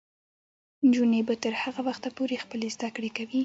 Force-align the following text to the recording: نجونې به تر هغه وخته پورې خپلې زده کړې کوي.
نجونې 0.87 1.21
به 1.27 1.35
تر 1.43 1.53
هغه 1.63 1.81
وخته 1.87 2.09
پورې 2.17 2.41
خپلې 2.43 2.67
زده 2.75 2.89
کړې 2.95 3.09
کوي. 3.17 3.39